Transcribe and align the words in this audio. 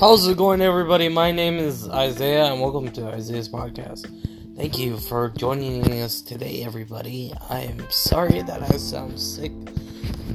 How's 0.00 0.26
it 0.26 0.36
going, 0.36 0.60
everybody? 0.60 1.08
My 1.08 1.30
name 1.30 1.56
is 1.56 1.88
Isaiah, 1.88 2.46
and 2.46 2.60
welcome 2.60 2.90
to 2.94 3.06
Isaiah's 3.12 3.48
podcast. 3.48 4.08
Thank 4.56 4.76
you 4.76 4.96
for 4.98 5.28
joining 5.28 5.84
us 6.02 6.20
today, 6.20 6.64
everybody. 6.64 7.32
I 7.48 7.60
am 7.60 7.78
sorry 7.90 8.42
that 8.42 8.60
I 8.60 8.76
sound 8.76 9.20
sick. 9.20 9.52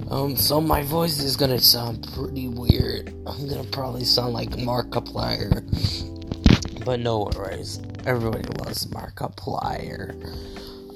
Um, 0.10 0.38
so 0.38 0.62
my 0.62 0.84
voice 0.84 1.22
is 1.22 1.36
gonna 1.36 1.60
sound 1.60 2.08
pretty 2.16 2.48
weird. 2.48 3.14
I'm 3.28 3.50
gonna 3.50 3.66
probably 3.66 4.06
sound 4.06 4.34
like 4.34 4.52
Markiplier, 4.52 5.66
but 6.86 7.02
no 7.02 7.30
worries. 7.36 7.82
Everybody 8.05 8.48
loves 8.64 8.88
Markiplier. 8.88 10.16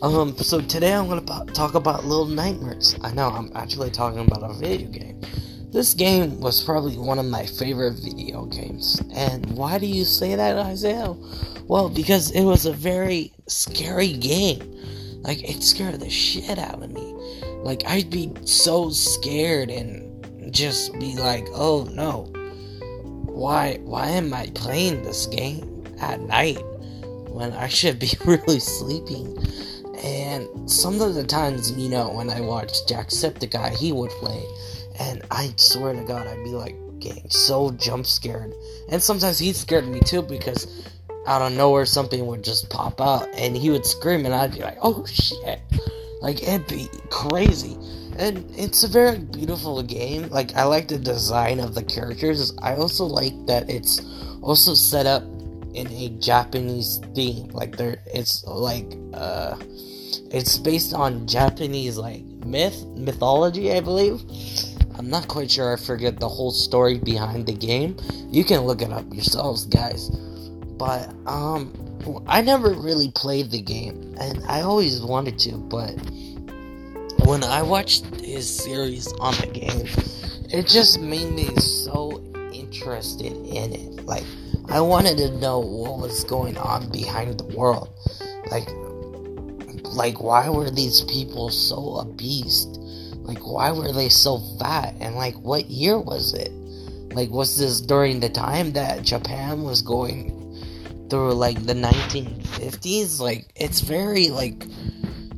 Um, 0.02 0.38
so 0.38 0.62
today 0.62 0.94
I'm 0.94 1.10
gonna 1.10 1.46
talk 1.48 1.76
about 1.76 2.06
Little 2.06 2.28
Nightmares. 2.28 2.96
I 3.02 3.12
know 3.12 3.28
I'm 3.28 3.52
actually 3.56 3.92
talking 3.92 4.26
about 4.26 4.50
a 4.50 4.54
video 4.54 4.88
game. 4.88 5.22
This 5.74 5.96
game 5.96 6.40
was 6.40 6.64
probably 6.64 7.00
one 7.00 7.18
of 7.18 7.26
my 7.26 7.48
favorite 7.48 7.96
video 7.96 8.46
games. 8.46 9.02
And 9.16 9.58
why 9.58 9.80
do 9.80 9.88
you 9.88 10.06
say 10.06 10.36
that, 10.36 10.56
Isaiah? 10.56 11.16
Well, 11.66 11.90
because 11.90 12.30
it 12.30 12.44
was 12.44 12.68
a 12.68 12.74
very 12.74 13.34
scary 13.48 14.14
game. 14.14 14.60
Like, 15.24 15.44
it 15.44 15.64
scared 15.64 16.00
the 16.00 16.12
shit 16.12 16.60
out 16.60 16.84
of 16.84 16.92
me. 16.92 17.16
Like, 17.64 17.82
I'd 17.88 18.12
be 18.12 18.32
so 18.46 18.92
scared 18.92 19.72
and 19.72 20.54
just 20.54 20.94
be 21.00 21.16
like, 21.16 21.48
oh 21.54 21.86
no. 21.92 22.32
Why, 23.26 23.80
why 23.82 24.10
am 24.10 24.32
I 24.32 24.52
playing 24.54 25.02
this 25.02 25.26
game 25.26 25.86
at 26.00 26.22
night 26.22 26.62
when 27.30 27.52
I 27.52 27.68
should 27.68 27.98
be 27.98 28.12
really 28.26 28.60
sleeping? 28.60 29.44
And 30.04 30.70
some 30.70 31.02
of 31.02 31.16
the 31.16 31.24
times, 31.24 31.72
you 31.72 31.90
know, 31.90 32.12
when 32.12 32.30
I 32.30 32.42
watched 32.42 32.88
Jacksepticeye, 32.88 33.76
he 33.76 33.92
would 33.92 34.12
play 34.12 34.46
and 35.00 35.24
I 35.32 35.54
swear 35.58 35.94
to 35.94 36.04
God, 36.04 36.28
I'd 36.28 36.44
be 36.44 36.52
like 36.52 36.76
getting 37.00 37.30
so 37.30 37.72
jump 37.72 38.06
scared. 38.06 38.54
And 38.90 39.02
sometimes 39.02 39.40
he 39.40 39.54
scared 39.54 39.88
me 39.88 40.00
too 40.00 40.22
because 40.22 40.90
out 41.28 41.42
of 41.42 41.54
nowhere 41.54 41.86
something 41.86 42.26
would 42.26 42.44
just 42.44 42.70
pop 42.70 43.00
out 43.00 43.28
and 43.36 43.56
he 43.56 43.70
would 43.70 43.86
scream 43.86 44.26
and 44.26 44.34
I'd 44.34 44.54
be 44.54 44.60
like, 44.60 44.78
oh 44.82 45.06
shit. 45.06 45.60
Like 46.22 46.42
it'd 46.42 46.68
be 46.68 46.88
crazy. 47.10 47.78
And 48.18 48.50
it's 48.56 48.84
a 48.84 48.88
very 48.88 49.20
beautiful 49.20 49.82
game. 49.84 50.30
Like 50.30 50.56
I 50.56 50.64
like 50.64 50.88
the 50.88 50.98
design 50.98 51.60
of 51.60 51.76
the 51.76 51.84
characters. 51.84 52.54
I 52.62 52.76
also 52.76 53.06
like 53.06 53.34
that 53.48 53.70
it's 53.70 54.02
also 54.42 54.74
set 54.74 55.06
up 55.06 55.24
in 55.74 55.88
a 55.92 56.10
Japanese 56.20 57.02
theme. 57.14 57.50
Like 57.50 57.76
there 57.76 58.02
it's 58.08 58.46
like 58.46 58.94
uh 59.14 59.58
it's 60.32 60.58
based 60.58 60.94
on 60.94 61.28
Japanese 61.28 61.98
like 61.98 62.24
myth 62.46 62.86
mythology, 62.96 63.74
I 63.74 63.82
believe. 63.82 64.22
I'm 65.04 65.10
not 65.10 65.28
quite 65.28 65.52
sure 65.52 65.74
I 65.74 65.76
forget 65.76 66.22
the 66.22 66.30
whole 66.30 66.52
story 66.52 66.98
behind 66.98 67.46
the 67.46 67.54
game. 67.54 67.98
You 68.32 68.46
can 68.46 68.62
look 68.62 68.82
it 68.82 68.90
up 68.90 69.04
yourselves, 69.14 69.66
guys. 69.66 70.10
But 70.78 71.14
um 71.28 71.74
I 72.26 72.40
never 72.40 72.70
really 72.70 73.12
played 73.12 73.52
the 73.52 73.62
game 73.62 74.16
and 74.18 74.42
I 74.48 74.62
always 74.62 75.02
wanted 75.02 75.40
to, 75.40 75.58
but 75.58 75.92
when 77.26 77.44
I 77.44 77.64
watched 77.64 78.06
his 78.22 78.50
series 78.50 79.12
on 79.20 79.34
the 79.42 79.48
game, 79.48 79.88
it 80.50 80.68
just 80.68 81.02
made 81.02 81.34
me 81.34 81.54
so 81.58 82.24
interested 82.54 83.34
in 83.34 83.74
it. 83.74 84.06
Like 84.06 84.24
I 84.70 84.80
wanted 84.80 85.18
to 85.18 85.32
know 85.38 85.60
what 85.60 86.00
was 86.00 86.24
going 86.24 86.58
on 86.58 86.90
behind 86.92 87.38
the 87.38 87.58
world. 87.58 87.90
Like 88.50 88.70
like 89.84 90.24
why 90.24 90.48
were 90.48 90.70
these 90.70 91.02
people 91.02 91.50
so 91.50 91.96
abused? 91.98 92.80
Like, 93.24 93.40
why 93.40 93.72
were 93.72 93.92
they 93.92 94.10
so 94.10 94.40
fat? 94.60 94.96
And, 95.00 95.16
like, 95.16 95.36
what 95.36 95.70
year 95.70 96.00
was 96.00 96.34
it? 96.34 96.52
Like, 97.16 97.30
was 97.30 97.58
this 97.58 97.82
during 97.82 98.20
the 98.20 98.30
time 98.30 98.74
that 98.74 99.04
Japan 99.04 99.64
was 99.64 99.82
going 99.82 100.32
through, 101.10 101.34
like, 101.34 101.66
the 101.66 101.74
1950s? 101.74 103.20
Like, 103.20 103.48
it's 103.56 103.82
very, 103.82 104.30
like, 104.30 104.66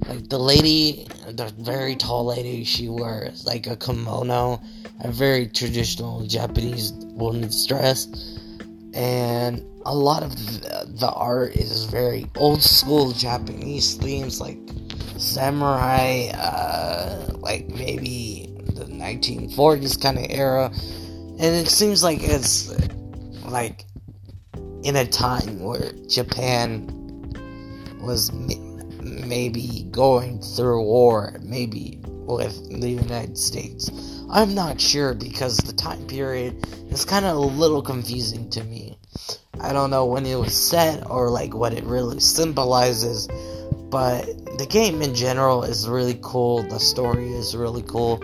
like 0.07 0.29
the 0.29 0.39
lady, 0.39 1.07
the 1.27 1.53
very 1.59 1.95
tall 1.95 2.25
lady, 2.25 2.63
she 2.63 2.89
wears, 2.89 3.45
like, 3.45 3.67
a 3.67 3.75
kimono, 3.75 4.61
a 5.01 5.11
very 5.11 5.47
traditional 5.47 6.25
Japanese 6.25 6.91
woman's 6.91 7.65
dress. 7.65 8.07
And 8.93 9.63
a 9.85 9.93
lot 9.93 10.23
of 10.23 10.35
the, 10.35 10.87
the 10.87 11.11
art 11.11 11.55
is 11.55 11.85
very 11.85 12.25
old 12.37 12.63
school 12.63 13.11
Japanese 13.11 13.95
themes, 13.95 14.41
like 14.41 14.57
samurai, 15.17 16.29
uh, 16.33 17.31
like 17.37 17.67
maybe 17.69 18.49
the 18.73 18.85
1940s 18.85 20.01
kind 20.01 20.17
of 20.17 20.25
era. 20.29 20.71
And 21.37 21.55
it 21.55 21.67
seems 21.67 22.03
like 22.03 22.19
it's 22.21 22.71
like 23.45 23.85
in 24.83 24.95
a 24.95 25.05
time 25.05 25.63
where 25.63 25.91
Japan 26.07 26.87
was 28.01 28.31
maybe 29.01 29.87
going 29.91 30.41
through 30.41 30.83
war, 30.83 31.37
maybe 31.41 31.99
with 32.05 32.81
the 32.81 32.89
United 32.89 33.37
States. 33.37 33.89
I'm 34.29 34.55
not 34.55 34.81
sure 34.81 35.13
because 35.13 35.57
the 35.57 35.73
time 35.73 36.05
period 36.07 36.67
is 36.89 37.05
kind 37.05 37.25
of 37.25 37.35
a 37.35 37.39
little 37.39 37.81
confusing 37.81 38.49
to 38.51 38.63
me. 38.63 38.97
I 39.59 39.73
don't 39.73 39.89
know 39.89 40.05
when 40.05 40.25
it 40.25 40.35
was 40.35 40.53
set 40.53 41.09
or 41.09 41.29
like 41.29 41.53
what 41.53 41.73
it 41.73 41.83
really 41.83 42.19
symbolizes, 42.19 43.27
but 43.89 44.25
the 44.57 44.65
game 44.65 45.01
in 45.01 45.13
general 45.15 45.63
is 45.63 45.87
really 45.87 46.19
cool. 46.21 46.63
The 46.63 46.79
story 46.79 47.33
is 47.33 47.55
really 47.55 47.83
cool. 47.83 48.23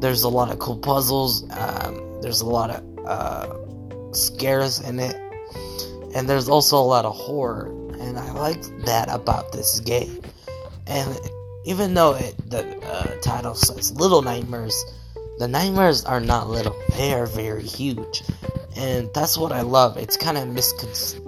There's 0.00 0.22
a 0.22 0.28
lot 0.28 0.50
of 0.50 0.58
cool 0.58 0.76
puzzles. 0.76 1.48
Um, 1.50 2.20
there's 2.20 2.40
a 2.40 2.46
lot 2.46 2.70
of 2.70 3.06
uh, 3.06 4.12
scares 4.12 4.80
in 4.80 5.00
it, 5.00 5.16
and 6.14 6.28
there's 6.28 6.48
also 6.48 6.76
a 6.78 6.84
lot 6.84 7.04
of 7.04 7.14
horror. 7.14 7.68
And 7.98 8.18
I 8.18 8.30
like 8.32 8.62
that 8.84 9.08
about 9.08 9.52
this 9.52 9.80
game. 9.80 10.20
And 10.86 11.18
even 11.64 11.94
though 11.94 12.14
it, 12.14 12.34
the 12.50 12.64
uh, 12.86 13.20
title 13.20 13.54
says 13.54 13.92
Little 13.92 14.22
Nightmares, 14.22 14.84
the 15.38 15.48
nightmares 15.48 16.04
are 16.04 16.20
not 16.20 16.48
little. 16.48 16.76
They 16.96 17.12
are 17.12 17.26
very 17.26 17.64
huge, 17.64 18.22
and 18.76 19.10
that's 19.12 19.36
what 19.36 19.52
I 19.52 19.62
love. 19.62 19.96
It's 19.96 20.16
kind 20.16 20.38
of 20.38 20.48
misconceived 20.48 21.25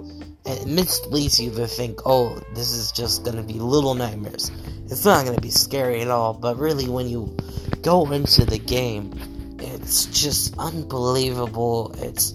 it 0.49 0.67
misleads 0.67 1.39
you 1.39 1.51
to 1.51 1.67
think, 1.67 1.99
oh, 2.05 2.41
this 2.55 2.71
is 2.71 2.91
just 2.91 3.23
gonna 3.23 3.43
be 3.43 3.53
little 3.53 3.93
nightmares. 3.93 4.51
It's 4.85 5.05
not 5.05 5.25
gonna 5.25 5.39
be 5.39 5.51
scary 5.51 6.01
at 6.01 6.09
all, 6.09 6.33
but 6.33 6.57
really, 6.57 6.89
when 6.89 7.07
you 7.07 7.35
go 7.81 8.11
into 8.11 8.45
the 8.45 8.57
game, 8.57 9.11
it's 9.59 10.05
just 10.07 10.57
unbelievable. 10.57 11.93
It's 11.99 12.33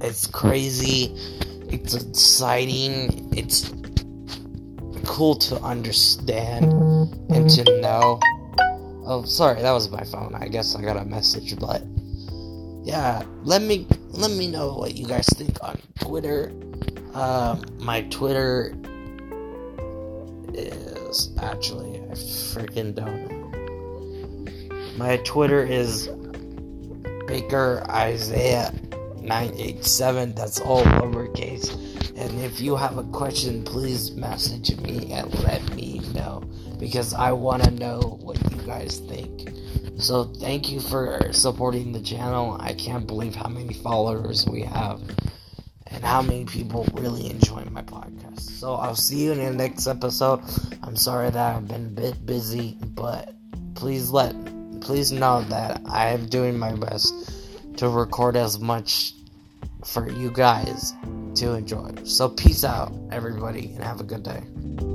it's 0.00 0.26
crazy. 0.26 1.14
It's 1.68 1.94
exciting. 1.94 3.32
It's 3.34 3.72
cool 5.06 5.36
to 5.36 5.56
understand 5.60 6.72
and 7.30 7.48
to 7.48 7.80
know. 7.80 8.20
Oh, 9.06 9.24
sorry, 9.24 9.62
that 9.62 9.72
was 9.72 9.90
my 9.90 10.04
phone. 10.04 10.34
I 10.34 10.48
guess 10.48 10.76
I 10.76 10.82
got 10.82 10.96
a 10.98 11.04
message, 11.04 11.58
but 11.58 11.82
yeah, 12.82 13.22
let 13.42 13.62
me 13.62 13.86
let 14.10 14.30
me 14.30 14.46
know 14.50 14.74
what 14.74 14.94
you 14.94 15.06
guys 15.06 15.26
think 15.36 15.56
on 15.62 15.78
Twitter 16.00 16.52
uh, 17.14 17.56
my 17.78 18.02
Twitter 18.02 18.74
is 20.52 21.30
actually 21.40 22.00
I 22.00 22.14
freaking 22.14 22.94
don't. 22.94 23.44
My 24.98 25.16
Twitter 25.18 25.64
is 25.64 26.08
Baker 27.26 27.84
Isaiah 27.88 28.72
987. 29.20 30.34
That's 30.34 30.60
all 30.60 30.82
lowercase. 30.82 31.72
And 32.16 32.40
if 32.40 32.60
you 32.60 32.76
have 32.76 32.98
a 32.98 33.04
question, 33.04 33.64
please 33.64 34.12
message 34.12 34.76
me 34.78 35.12
and 35.12 35.32
let 35.42 35.74
me 35.74 36.00
know 36.14 36.42
because 36.78 37.14
I 37.14 37.32
want 37.32 37.64
to 37.64 37.70
know 37.72 38.18
what 38.22 38.38
you 38.50 38.58
guys 38.62 38.98
think. 39.08 39.50
So 39.98 40.24
thank 40.24 40.70
you 40.70 40.80
for 40.80 41.32
supporting 41.32 41.92
the 41.92 42.02
channel. 42.02 42.56
I 42.60 42.74
can't 42.74 43.06
believe 43.06 43.34
how 43.34 43.48
many 43.48 43.74
followers 43.74 44.46
we 44.46 44.62
have 44.62 45.00
and 45.94 46.04
how 46.04 46.20
many 46.20 46.44
people 46.44 46.86
really 46.94 47.30
enjoy 47.30 47.64
my 47.70 47.82
podcast. 47.82 48.40
So 48.40 48.74
I'll 48.74 48.96
see 48.96 49.24
you 49.24 49.32
in 49.32 49.38
the 49.38 49.50
next 49.52 49.86
episode. 49.86 50.40
I'm 50.82 50.96
sorry 50.96 51.30
that 51.30 51.56
I've 51.56 51.68
been 51.68 51.86
a 51.86 52.00
bit 52.00 52.26
busy, 52.26 52.76
but 52.82 53.34
please 53.74 54.10
let 54.10 54.34
please 54.80 55.12
know 55.12 55.40
that 55.44 55.80
I 55.86 56.08
am 56.08 56.26
doing 56.26 56.58
my 56.58 56.74
best 56.74 57.14
to 57.78 57.88
record 57.88 58.36
as 58.36 58.58
much 58.58 59.14
for 59.84 60.10
you 60.10 60.30
guys 60.30 60.92
to 61.36 61.54
enjoy. 61.54 61.90
So 62.04 62.28
peace 62.28 62.64
out 62.64 62.92
everybody 63.10 63.72
and 63.74 63.82
have 63.82 64.00
a 64.00 64.04
good 64.04 64.22
day. 64.22 64.93